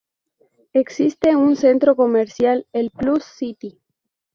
[0.73, 3.79] Existe un centro comercial, el Plus City.